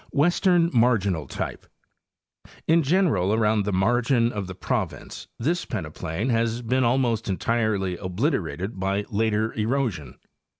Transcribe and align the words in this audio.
Western 0.09 0.71
marginal 0.73 1.27
Type:—In 1.27 2.81
general 2.81 3.35
around 3.35 3.65
the 3.65 3.71
margin 3.71 4.31
of 4.33 4.47
the 4.47 4.55
province 4.55 5.27
this 5.37 5.63
peneplain 5.63 6.31
has 6.31 6.63
been 6.63 6.83
almost 6.83 7.29
entirely 7.29 7.97
obliterated 7.97 8.79
by 8.79 9.05
later 9.11 9.53
erosion. 9.53 10.17